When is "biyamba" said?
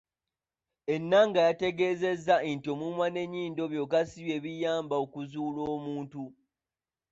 4.45-4.95